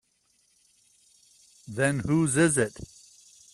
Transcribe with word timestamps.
Then 1.67 1.99
whose 1.99 2.35
is 2.35 2.57
it? 2.57 2.75